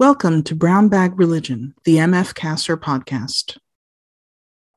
[0.00, 3.58] Welcome to Brown Bag Religion, the MF CASR podcast.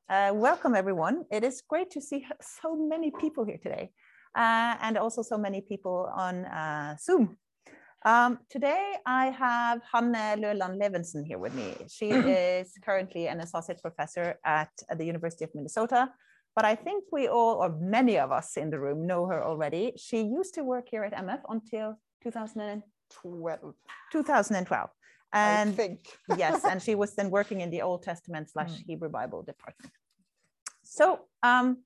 [0.06, 1.24] Uh, welcome, everyone.
[1.32, 3.90] It is great to see so many people here today,
[4.34, 7.38] uh, and also so many people on uh, Zoom.
[8.04, 11.74] Um, today, I have Hanne Løland Levinson here with me.
[11.88, 16.10] She is currently an associate professor at, at the University of Minnesota,
[16.54, 19.94] but I think we all, or many of us in the room, know her already.
[19.96, 23.74] She used to work here at MF until 2012.
[24.12, 24.90] 2012.
[25.34, 26.00] And I think.
[26.38, 28.82] yes, and she was then working in the Old Testament slash hmm.
[28.86, 29.92] Hebrew Bible department.
[30.82, 31.78] So, um,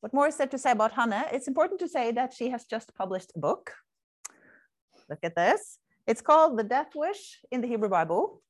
[0.00, 1.24] what more is there to say about Hanne?
[1.32, 3.72] It's important to say that she has just published a book.
[5.08, 5.78] Look at this.
[6.06, 8.42] It's called The Death Wish in the Hebrew Bible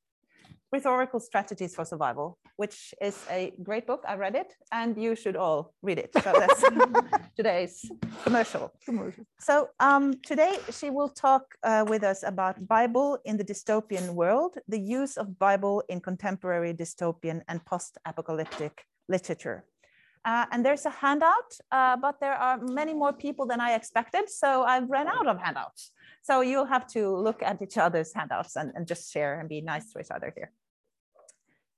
[0.74, 4.02] Rhetorical Strategies for Survival, which is a great book.
[4.12, 6.10] I read it, and you should all read it.
[6.24, 6.62] So that's
[7.38, 7.76] today's
[8.24, 8.64] commercial.
[8.84, 9.24] commercial.
[9.38, 9.54] So
[9.88, 14.82] um, today she will talk uh, with us about Bible in the dystopian world, the
[15.00, 18.74] use of Bible in contemporary dystopian and post-apocalyptic
[19.08, 19.64] literature.
[20.24, 24.24] Uh, and there's a handout, uh, but there are many more people than I expected,
[24.30, 25.92] so I've run out of handouts.
[26.22, 29.60] So you'll have to look at each other's handouts and, and just share and be
[29.60, 30.50] nice to each other here.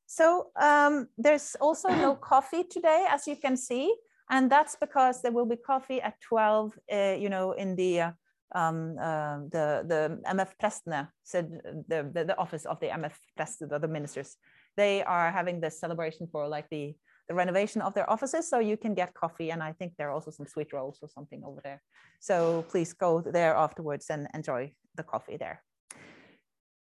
[0.06, 3.94] So um, there's also no coffee today, as you can see,
[4.30, 8.10] and that's because there will be coffee at 12, uh, you know, in the uh,
[8.54, 11.50] um, uh, the the MF Prestene, said
[11.88, 14.36] the, the, the office of the MF Prestene, the ministers.
[14.76, 16.94] They are having this celebration for like the
[17.28, 20.12] the renovation of their offices, so you can get coffee, and I think there are
[20.12, 21.82] also some sweet rolls or something over there.
[22.20, 25.62] So please go there afterwards and enjoy the coffee there.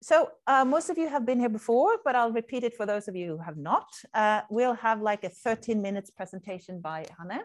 [0.03, 3.07] So uh, most of you have been here before, but I'll repeat it for those
[3.07, 3.85] of you who have not.
[4.15, 7.41] Uh, we'll have like a 13 minutes presentation by Hanne.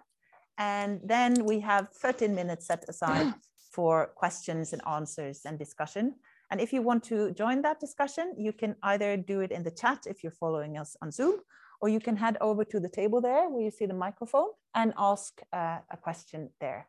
[0.56, 3.34] And then we have 13 minutes set aside
[3.72, 6.14] for questions and answers and discussion.
[6.50, 9.70] And if you want to join that discussion, you can either do it in the
[9.70, 11.40] chat if you're following us on Zoom,
[11.82, 14.94] or you can head over to the table there where you see the microphone and
[14.96, 16.88] ask uh, a question there.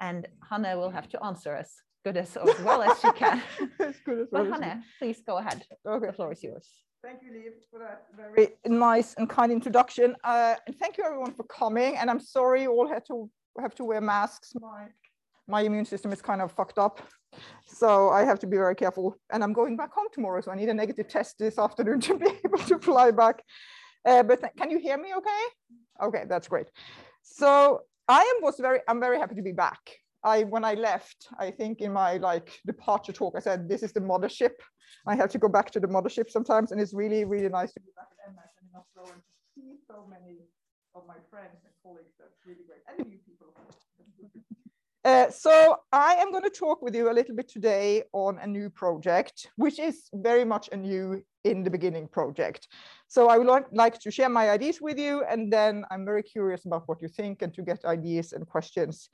[0.00, 3.42] And Hanne will have to answer us good as, as well as she can.
[3.80, 4.44] as good as well.
[4.44, 5.64] But Hanne, please go ahead.
[5.86, 6.06] Okay.
[6.06, 6.68] The floor is yours.
[7.02, 10.14] Thank you, Liv, for that very nice and kind introduction.
[10.24, 11.96] Uh, and thank you everyone for coming.
[11.96, 14.52] And I'm sorry you all had to have to wear masks.
[14.58, 14.86] My,
[15.46, 17.02] my immune system is kind of fucked up.
[17.66, 19.16] So I have to be very careful.
[19.32, 20.40] And I'm going back home tomorrow.
[20.40, 23.42] So I need a negative test this afternoon to be able to fly back.
[24.06, 25.42] Uh, but can you hear me okay?
[26.02, 26.68] Okay, that's great.
[27.22, 29.78] So I am was very, I'm very happy to be back.
[30.24, 33.92] I when I left, I think in my like departure talk, I said this is
[33.92, 34.56] the mothership.
[35.06, 37.80] I have to go back to the mothership sometimes, and it's really really nice to
[37.80, 40.38] be back at MF and in Oslo and to see so many
[40.94, 42.14] of my friends and colleagues.
[42.18, 43.48] That's really great, and new people.
[45.04, 48.46] Uh, so I am going to talk with you a little bit today on a
[48.46, 52.68] new project, which is very much a new in the beginning project.
[53.06, 56.64] So I would like to share my ideas with you, and then I'm very curious
[56.64, 59.10] about what you think and to get ideas and questions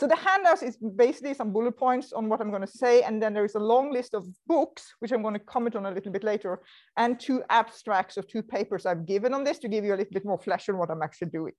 [0.00, 3.22] so the handout is basically some bullet points on what I'm going to say, and
[3.22, 5.90] then there is a long list of books, which I'm going to comment on a
[5.90, 6.62] little bit later,
[6.96, 10.14] and two abstracts of two papers I've given on this to give you a little
[10.14, 11.52] bit more flesh on what I'm actually doing.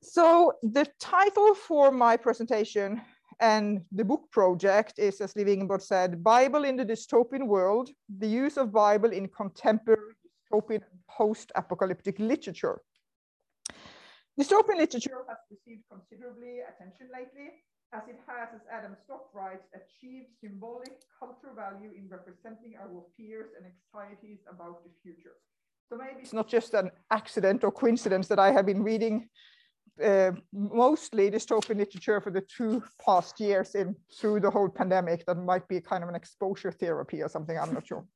[0.00, 3.02] So the title for my presentation
[3.40, 8.26] and the book project is, as Liv Ingeborg said, Bible in the Dystopian World, the
[8.26, 10.14] use of Bible in contemporary
[10.50, 10.80] dystopian
[11.10, 12.80] post-apocalyptic literature.
[14.40, 17.50] Dystopian literature has received considerably attention lately,
[17.92, 23.50] as it has, as Adam Stock writes, achieved symbolic cultural value in representing our fears
[23.56, 25.36] and anxieties about the future.
[25.90, 29.28] So maybe it's not just an accident or coincidence that I have been reading
[30.02, 35.26] uh, mostly dystopian literature for the two past years in through the whole pandemic.
[35.26, 38.06] That might be kind of an exposure therapy or something, I'm not sure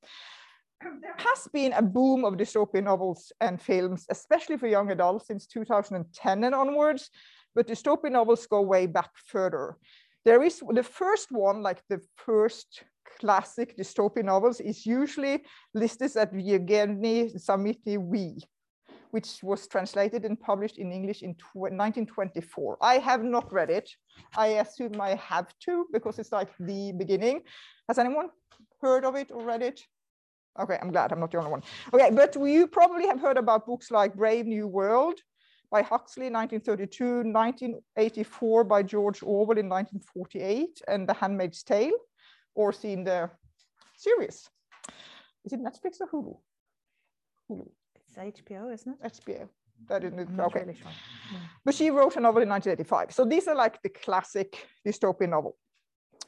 [0.83, 5.47] there has been a boom of dystopian novels and films, especially for young adults since
[5.47, 7.11] 2010 and onwards,
[7.55, 9.77] but dystopian novels go way back further.
[10.25, 12.85] There is the first one, like the first
[13.21, 17.33] classic dystopian novels, is usually listed as Yevgeny
[17.97, 18.39] We,
[19.13, 22.79] which was translated and published in English in 1924.
[22.81, 23.89] I have not read it.
[24.37, 27.43] I assume I have to because it's like the beginning.
[27.89, 28.29] Has anyone
[28.83, 29.81] heard of it or read it?
[30.59, 31.63] Okay, I'm glad I'm not the only one.
[31.93, 35.21] Okay, but you probably have heard about books like Brave New World
[35.71, 41.93] by Huxley, 1932, 1984 by George Orwell in 1948, and The Handmaid's Tale,
[42.55, 43.31] or seen the
[43.97, 44.49] series.
[45.45, 46.37] Is it Netflix or Hulu?
[47.51, 47.69] Hulu.
[47.95, 49.13] It's HBO, isn't it?
[49.13, 49.49] HBO.
[49.89, 50.41] That isn't mm-hmm.
[50.41, 50.61] okay.
[50.61, 50.91] Really sure.
[51.33, 51.39] yeah.
[51.65, 53.13] But she wrote a novel in 1985.
[53.13, 55.57] So these are like the classic dystopian novel.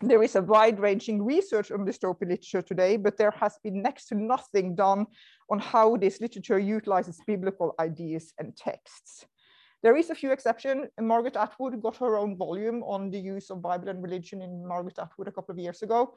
[0.01, 4.15] There is a wide-ranging research on dystopian literature today, but there has been next to
[4.15, 5.07] nothing done
[5.51, 9.27] on how this literature utilizes biblical ideas and texts.
[9.83, 10.87] There is a few exceptions.
[11.01, 14.99] Margaret Atwood got her own volume on the use of Bible and religion in Margaret
[14.99, 16.15] Atwood a couple of years ago.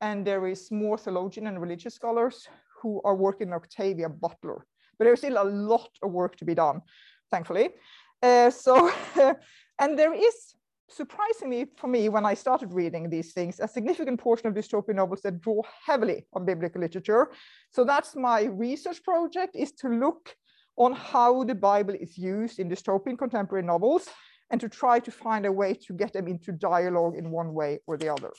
[0.00, 2.48] And there is more theologian and religious scholars
[2.80, 4.64] who are working on Octavia Butler.
[4.98, 6.82] But there's still a lot of work to be done,
[7.30, 7.70] thankfully.
[8.22, 8.92] Uh, so,
[9.78, 10.54] and there is
[10.90, 15.22] surprisingly for me, when I started reading these things, a significant portion of dystopian novels
[15.22, 17.30] that draw heavily on biblical literature.
[17.70, 20.34] So that's my research project is to look
[20.76, 24.08] on how the Bible is used in dystopian contemporary novels
[24.50, 27.78] and to try to find a way to get them into dialogue in one way
[27.86, 28.30] or the other.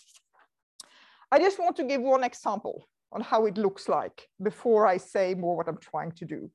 [1.32, 5.34] I just want to give one example on how it looks like before I say
[5.34, 6.52] more what I'm trying to do.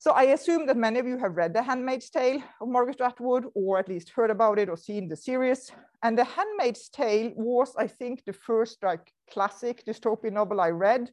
[0.00, 3.44] So I assume that many of you have read The Handmaid's Tale of Margaret Atwood,
[3.54, 5.70] or at least heard about it or seen the series.
[6.02, 11.10] And The Handmaid's Tale was, I think, the first like classic dystopian novel I read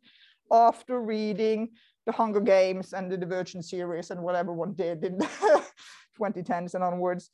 [0.50, 1.72] after reading
[2.06, 5.66] The Hunger Games and the Divergent series and whatever one did in the
[6.18, 7.30] 2010s and onwards.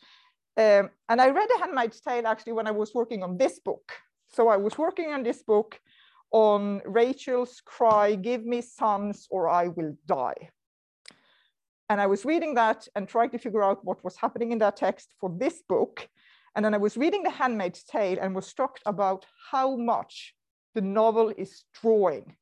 [0.58, 3.92] Um, and I read The Handmaid's Tale actually when I was working on this book.
[4.30, 5.80] So I was working on this book
[6.32, 10.50] on Rachel's cry, give me sons or I will die.
[11.94, 14.78] And I was reading that and trying to figure out what was happening in that
[14.78, 16.10] text for this book.
[16.56, 20.34] And then I was reading The Handmaid's Tale and was struck about how much
[20.74, 22.36] the novel is drawing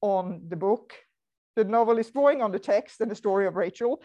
[0.00, 0.94] on the book.
[1.56, 4.00] The novel is drawing on the text and the story of Rachel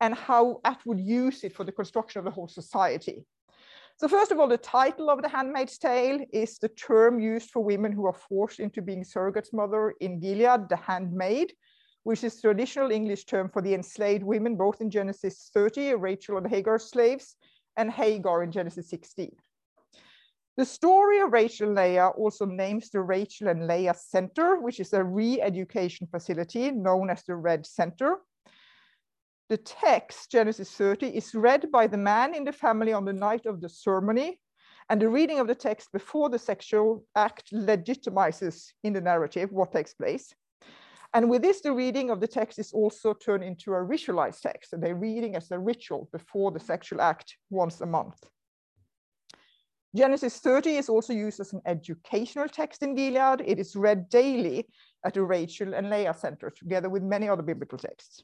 [0.00, 3.26] and how Atwood use it for the construction of the whole society.
[3.96, 7.64] So first of all, the title of The Handmaid's Tale is the term used for
[7.64, 11.54] women who are forced into being surrogates mother in Gilead, the handmaid,
[12.02, 16.46] which is traditional English term for the enslaved women, both in Genesis 30, Rachel and
[16.46, 17.36] Hagar slaves,
[17.76, 19.30] and Hagar in Genesis 16.
[20.56, 24.92] The story of Rachel and Leah also names the Rachel and Leah Center, which is
[24.92, 28.18] a re-education facility known as the Red Center.
[29.48, 33.46] The text, Genesis 30, is read by the man in the family on the night
[33.46, 34.40] of the ceremony,
[34.90, 39.70] and the reading of the text before the sexual act legitimizes in the narrative what
[39.72, 40.34] takes place.
[41.14, 44.72] And with this, the reading of the text is also turned into a ritualized text.
[44.72, 48.22] And they're reading as a ritual before the sexual act once a month.
[49.96, 53.42] Genesis 30 is also used as an educational text in Gilead.
[53.44, 54.68] It is read daily
[55.04, 58.22] at the Rachel and Leah Center, together with many other biblical texts.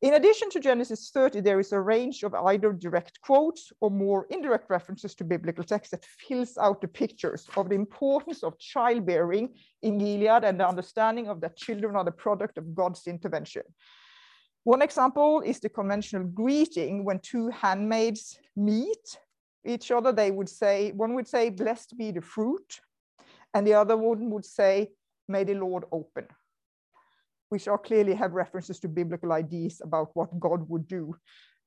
[0.00, 4.28] In addition to Genesis 30, there is a range of either direct quotes or more
[4.30, 9.48] indirect references to biblical text that fills out the pictures of the importance of childbearing
[9.82, 13.62] in Gilead and the understanding of that children are the product of God's intervention.
[14.62, 19.18] One example is the conventional greeting when two handmaids meet
[19.66, 20.12] each other.
[20.12, 22.80] They would say, one would say, blessed be the fruit,
[23.52, 24.90] and the other one would say,
[25.26, 26.28] may the Lord open
[27.48, 31.14] which are clearly have references to biblical ideas about what God would do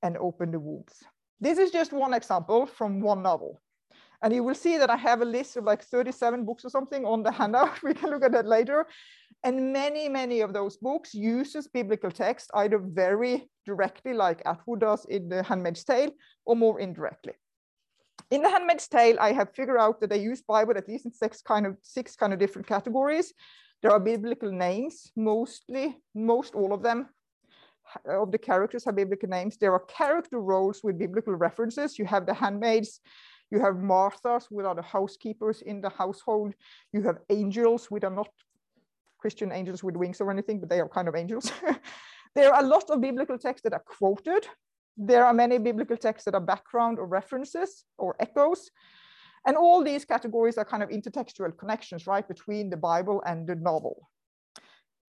[0.03, 1.03] and open the wombs.
[1.39, 3.61] This is just one example from one novel.
[4.23, 7.05] And you will see that I have a list of like 37 books or something
[7.05, 7.81] on the handout.
[7.81, 8.85] We can look at that later.
[9.43, 15.05] And many, many of those books uses biblical text either very directly like Atwood does
[15.05, 16.11] in The Handmaid's Tale
[16.45, 17.33] or more indirectly.
[18.29, 21.11] In The Handmaid's Tale, I have figured out that they use Bible at least in
[21.11, 23.33] six kind of six kind of different categories.
[23.81, 27.09] There are biblical names, mostly, most all of them
[28.07, 29.57] uh, of the characters have biblical names.
[29.57, 31.97] There are character roles with biblical references.
[31.97, 32.99] You have the handmaids,
[33.49, 36.53] you have Marthas, which are the housekeepers in the household.
[36.93, 38.29] You have angels, which are not
[39.17, 41.51] Christian angels with wings or anything, but they are kind of angels.
[42.35, 44.47] there are a lot of biblical texts that are quoted.
[44.95, 48.69] There are many biblical texts that are background or references or echoes.
[49.45, 53.55] And all these categories are kind of intertextual connections, right, between the Bible and the
[53.55, 54.09] novel.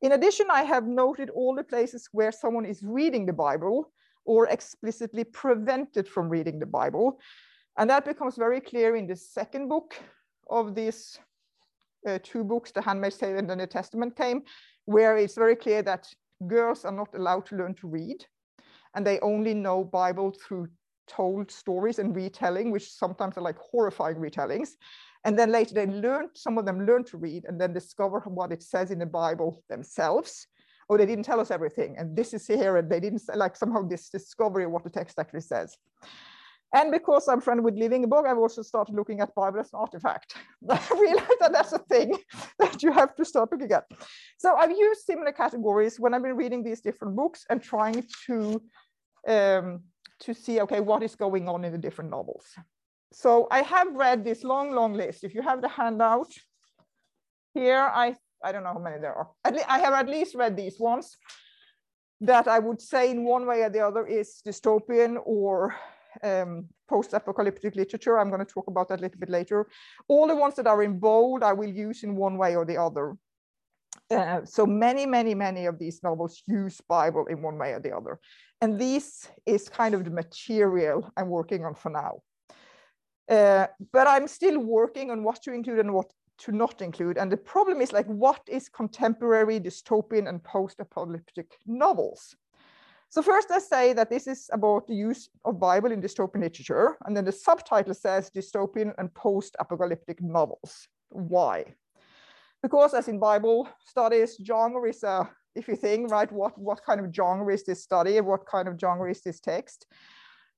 [0.01, 3.93] In addition, I have noted all the places where someone is reading the Bible
[4.25, 7.21] or explicitly prevented from reading the Bible.
[7.79, 9.95] And that becomes very clear in the second book
[10.51, 11.19] of these
[12.09, 14.43] uh, two books, The Handmaid's Tale and the New Testament came,
[14.87, 16.09] where it's very clear that
[16.47, 18.25] girls are not allowed to learn to read
[18.95, 20.69] and they only know Bible through
[21.14, 24.71] told stories and retelling, which sometimes are like horrifying retellings.
[25.25, 28.52] And then later they learned, some of them learned to read and then discover what
[28.52, 30.47] it says in the Bible themselves.
[30.88, 31.97] Oh, they didn't tell us everything.
[31.97, 35.19] And this is here, and they didn't like somehow this discovery of what the text
[35.19, 35.76] actually says.
[36.75, 39.78] And because I'm friend with Liv Ingeborg, I've also started looking at Bible as an
[39.78, 40.35] artifact.
[40.71, 42.16] I realized that that's a thing
[42.59, 43.85] that you have to start looking at.
[44.38, 48.62] So I've used similar categories when I've been reading these different books and trying to
[49.28, 49.83] um,
[50.23, 52.47] to see, okay, what is going on in the different novels.
[53.12, 55.25] so I have read this long, long list.
[55.25, 56.33] If you have the handout
[57.55, 59.29] here, I, I don't know how many there are.
[59.45, 61.17] I have at least read these ones
[62.23, 65.75] that I would say in one way or the other is dystopian or
[66.23, 68.19] um, post-apocalyptic literature.
[68.19, 69.67] I'm going to talk about that a little bit later.
[70.09, 72.76] All the ones that are in bold, I will use in one way or the
[72.76, 73.17] other.
[74.12, 77.97] Uh, so many, many, many of these novels use Bible in one way or the
[77.97, 78.19] other.
[78.61, 82.23] And this is kind of the material I'm working on for now.
[83.28, 87.19] Uh, but I'm still working on what to include and what to not include.
[87.19, 92.35] And the problem is like, what is contemporary dystopian and post-apocalyptic novels?
[93.09, 96.97] So first I say that this is about the use of Bible in dystopian literature.
[97.04, 100.88] And then the subtitle says dystopian and post-apocalyptic novels.
[101.11, 101.75] Why?
[102.62, 107.00] Because as in Bible studies, genre is a if you think, right, what, what kind
[107.00, 108.21] of genre is this study?
[108.21, 109.87] What kind of genre is this text?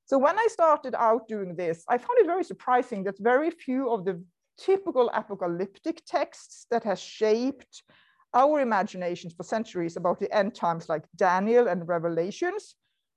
[0.07, 3.91] So when I started out doing this, I found it very surprising that very few
[3.91, 4.23] of the
[4.59, 7.83] typical apocalyptic texts that has shaped
[8.35, 12.75] our imaginations for centuries about the end times like Daniel and Revelations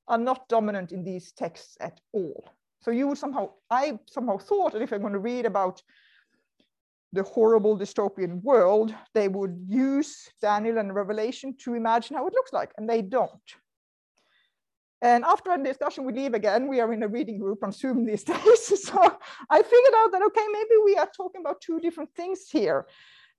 [0.07, 2.49] are not dominant in these texts at all.
[2.81, 5.81] So you would somehow, I somehow thought that if I'm going to read about
[7.13, 12.53] the horrible dystopian world, they would use Daniel and Revelation to imagine how it looks
[12.53, 13.31] like, and they don't.
[15.01, 18.05] And after a discussion we leave again, we are in a reading group on Zoom
[18.05, 18.83] these days.
[18.83, 19.17] so
[19.49, 22.87] I figured out that, okay, maybe we are talking about two different things here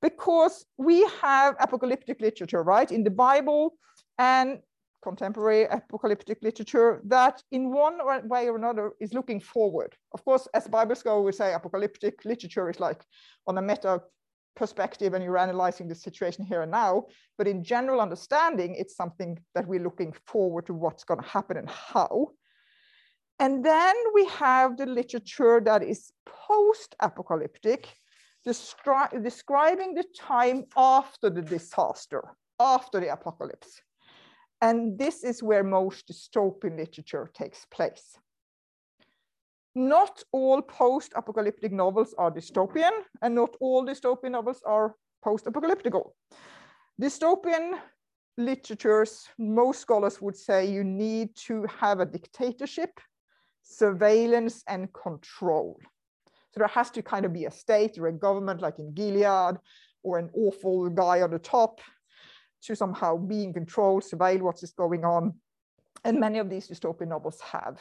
[0.00, 3.74] because we have apocalyptic literature, right, in the Bible
[4.18, 4.60] and
[5.02, 9.96] contemporary apocalyptic literature that in one way or another is looking forward.
[10.12, 13.04] Of course, as Bible scholars we say apocalyptic literature is like
[13.46, 14.02] on a meta
[14.56, 17.04] perspective and you're analyzing the situation here and now,
[17.36, 21.70] but in general understanding, it's something that we're looking forward to what's gonna happen and
[21.70, 22.32] how.
[23.38, 27.88] And then we have the literature that is post-apocalyptic,
[28.44, 32.24] describing the time after the disaster,
[32.58, 33.80] after the apocalypse.
[34.60, 38.18] And this is where most dystopian literature takes place.
[39.74, 42.90] Not all post-apocalyptic novels are dystopian,
[43.22, 46.10] and not all dystopian novels are post-apocalyptical.
[47.00, 47.78] Dystopian
[48.36, 52.98] literatures, most scholars would say you need to have a dictatorship,
[53.62, 55.78] surveillance, and control.
[56.50, 59.58] So there has to kind of be a state or a government like in Gilead,
[60.02, 61.80] or an awful guy on the top
[62.62, 65.34] to somehow be in control, surveil what is going on.
[66.04, 67.80] And many of these dystopian novels have.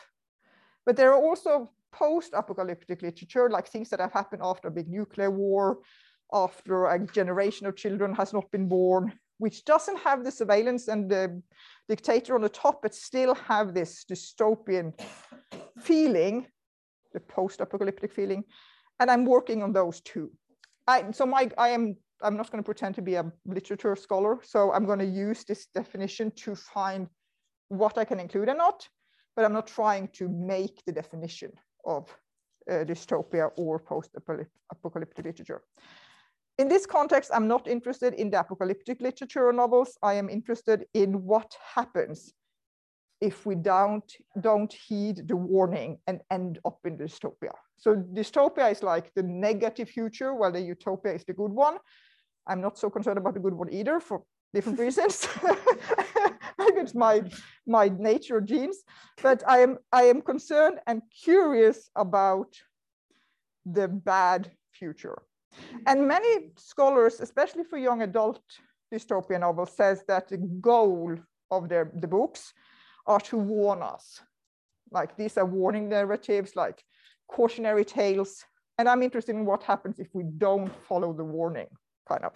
[0.85, 5.31] But there are also post-apocalyptic literature, like things that have happened after a big nuclear
[5.31, 5.79] war,
[6.33, 11.09] after a generation of children has not been born, which doesn't have the surveillance and
[11.09, 11.41] the
[11.87, 14.93] dictator on the top, but still have this dystopian
[15.79, 16.47] feeling,
[17.13, 18.43] the post-apocalyptic feeling.
[18.99, 20.31] And I'm working on those too.
[20.87, 24.39] I, so my, I am I'm not going to pretend to be a literature scholar,
[24.43, 27.07] so I'm going to use this definition to find
[27.69, 28.87] what I can include and not,
[29.35, 31.51] but I'm not trying to make the definition
[31.85, 32.09] of
[32.69, 35.61] uh, dystopia or post-apocalyptic literature.
[36.57, 39.97] In this context, I'm not interested in the apocalyptic literature or novels.
[40.01, 42.33] I am interested in what happens
[43.21, 47.51] if we don't, don't heed the warning and end up in dystopia.
[47.77, 51.77] So dystopia is like the negative future, while the utopia is the good one.
[52.47, 54.23] I'm not so concerned about the good one either for
[54.53, 55.27] different reasons.
[56.57, 57.23] Maybe it's my,
[57.67, 58.77] my nature genes,
[59.21, 62.55] but I am, I am concerned and curious about
[63.65, 65.21] the bad future.
[65.85, 68.41] And many scholars, especially for young adult
[68.93, 71.15] dystopian novels, says that the goal
[71.51, 72.53] of their, the books
[73.05, 74.21] are to warn us.
[74.91, 76.83] Like these are warning narratives, like
[77.27, 78.45] cautionary tales.
[78.77, 81.67] And I'm interested in what happens if we don't follow the warning
[82.07, 82.33] kind of.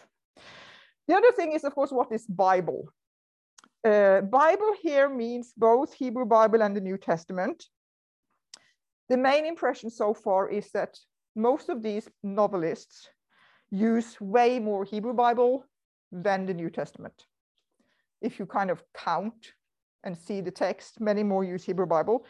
[1.07, 2.93] The other thing is, of course, what is Bible?
[3.83, 7.65] Uh, Bible here means both Hebrew Bible and the New Testament.
[9.09, 10.97] The main impression so far is that
[11.35, 13.09] most of these novelists
[13.71, 15.65] use way more Hebrew Bible
[16.11, 17.25] than the New Testament.
[18.21, 19.53] If you kind of count
[20.03, 22.25] and see the text, many more use Hebrew Bible.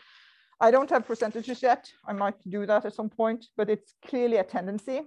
[0.60, 1.92] I don't have percentages yet.
[2.08, 5.02] I might do that at some point, but it's clearly a tendency.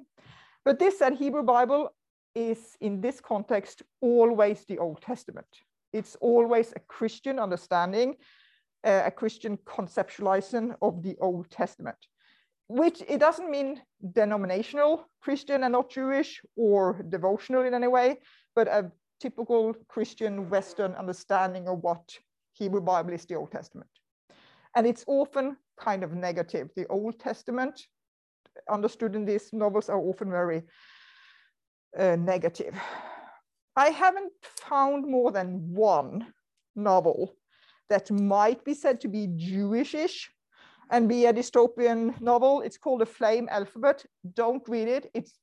[0.64, 1.94] But this said, Hebrew Bible
[2.34, 5.46] is in this context always the Old Testament.
[5.92, 8.16] It's always a Christian understanding,
[8.84, 11.96] uh, a Christian conceptualization of the Old Testament,
[12.68, 13.80] which it doesn't mean
[14.12, 18.18] denominational Christian and not Jewish or devotional in any way,
[18.56, 22.18] but a typical Christian Western understanding of what
[22.52, 23.90] Hebrew Bible is the Old Testament.
[24.74, 26.70] And it's often kind of negative.
[26.74, 27.86] The Old Testament
[28.68, 30.62] understood in these novels are often very
[31.98, 32.74] uh, negative.
[33.76, 36.32] I haven't found more than one
[36.76, 37.36] novel
[37.90, 40.26] that might be said to be Jewishish
[40.90, 42.60] and be a dystopian novel.
[42.60, 44.04] It's called The Flame Alphabet.
[44.34, 45.10] Don't read it.
[45.14, 45.38] It's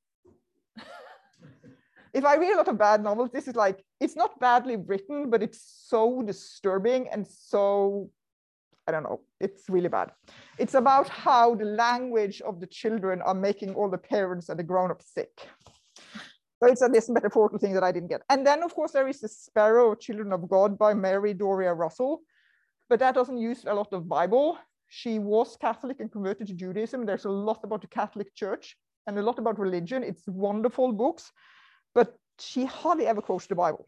[2.13, 5.29] if I read a lot of bad novels, this is like it's not badly written,
[5.29, 8.09] but it's so disturbing and so
[8.87, 10.11] I don't know, it's really bad.
[10.57, 14.63] It's about how the language of the children are making all the parents and the
[14.63, 15.47] grown-ups sick.
[16.61, 18.21] So it's a this metaphorical thing that I didn't get.
[18.29, 22.21] And then of course there is the Sparrow Children of God by Mary Doria Russell,
[22.87, 24.59] but that doesn't use a lot of Bible.
[24.87, 27.05] She was Catholic and converted to Judaism.
[27.05, 28.75] There's a lot about the Catholic Church
[29.07, 30.03] and a lot about religion.
[30.03, 31.31] It's wonderful books,
[31.95, 33.87] but she hardly ever quotes the Bible.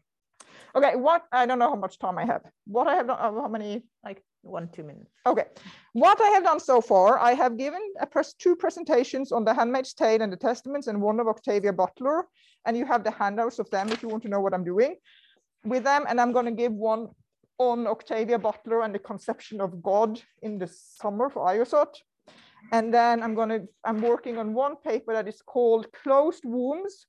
[0.74, 2.42] Okay, what I don't know how much time I have.
[2.66, 3.84] What I have done, how many?
[4.04, 5.10] Like one, two minutes.
[5.26, 5.44] Okay,
[5.92, 9.94] what I have done so far, I have given pres two presentations on the Handmaid's
[9.94, 12.26] Tale and the Testaments and one of Octavia Butler,
[12.66, 14.96] and you have the handouts of them if you want to know what I'm doing
[15.64, 16.04] with them.
[16.08, 17.08] And I'm going to give one
[17.58, 21.94] on Octavia Butler and the conception of God in the summer for IOSOT.
[22.72, 27.06] And then I'm going to, I'm working on one paper that is called Closed Wombs,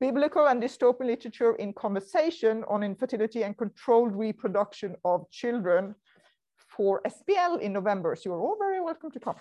[0.00, 5.94] Biblical and Dystopian Literature in Conversation on Infertility and Controlled Reproduction of Children
[6.76, 8.14] for SBL in November.
[8.16, 9.36] So you're all very welcome to come.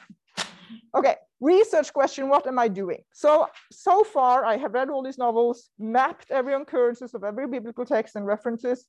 [0.96, 3.04] Okay, research question, what am I doing?
[3.14, 7.86] So, so far I have read all these novels, mapped every occurrences of every biblical
[7.86, 8.88] text and references,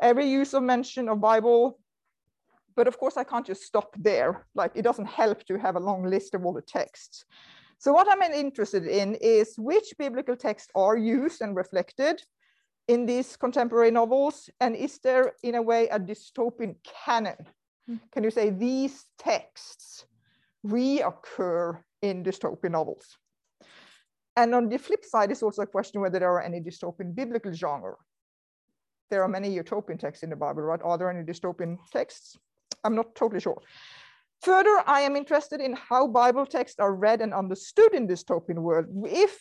[0.00, 1.78] every use of mention of Bible.
[2.76, 4.46] But of course I can't just stop there.
[4.54, 7.24] Like it doesn't help to have a long list of all the texts.
[7.78, 12.22] So what I'm interested in is which biblical texts are used and reflected
[12.88, 14.50] in these contemporary novels?
[14.60, 17.36] And is there in a way a dystopian canon?
[18.12, 20.04] Can you say these texts
[20.66, 23.16] reoccur in dystopian novels?
[24.36, 27.52] And on the flip side is also a question whether there are any dystopian biblical
[27.52, 27.96] genre.
[29.10, 30.80] There are many utopian texts in the Bible, right?
[30.82, 32.36] Are there any dystopian texts?
[32.84, 33.60] I'm not totally sure.
[34.42, 38.86] Further, I am interested in how Bible texts are read and understood in dystopian world.
[39.06, 39.40] If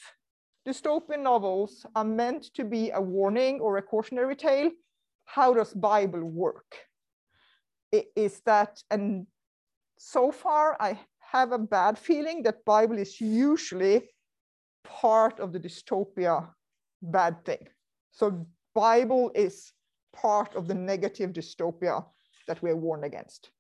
[0.67, 4.71] dystopian novels are meant to be a warning or a cautionary tale,
[5.26, 6.88] how does Bible work?
[7.91, 9.28] Is that, and
[9.97, 14.10] so far I have a bad feeling that Bible is usually
[14.84, 16.50] part of the dystopia
[17.02, 17.67] bad thing.
[18.12, 19.73] So Bible is
[20.13, 22.06] part of the negative dystopia
[22.47, 23.52] that we're warned against.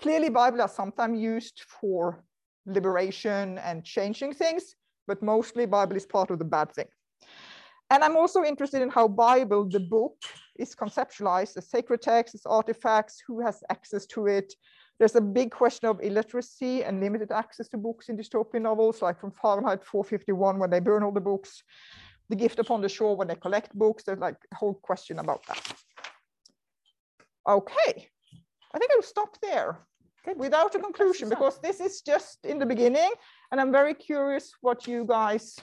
[0.00, 2.24] Clearly, Bible are sometimes used for
[2.66, 4.74] liberation and changing things,
[5.06, 6.88] but mostly Bible is part of the bad thing.
[7.90, 10.16] And I'm also interested in how Bible, the book,
[10.56, 14.54] is conceptualized as sacred text, as artifacts, who has access to it.
[14.98, 19.18] There's a big question of illiteracy and limited access to books in dystopian novels, like
[19.18, 21.62] from Fahrenheit 451, when they burn all the books,
[22.28, 24.04] The Gift Upon the Shore, when they collect books.
[24.04, 25.72] There's like a whole question about that.
[27.48, 28.08] Okay,
[28.72, 29.78] I think I'll stop there
[30.28, 30.38] okay.
[30.38, 33.10] without a conclusion because this is just in the beginning
[33.50, 35.56] and I'm very curious what you guys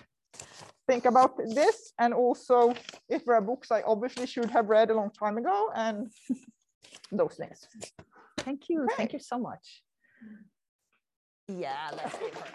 [0.88, 2.73] think about this and also
[3.10, 6.12] if there are books I obviously should have read a long time ago and
[7.12, 7.67] those things.
[8.39, 8.84] Thank you.
[8.84, 8.93] Okay.
[8.95, 9.84] Thank you so much.
[11.50, 12.47] Yeah, let's give her.